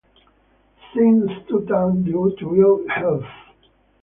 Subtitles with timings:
[0.95, 3.23] Singh stood down due to ill health.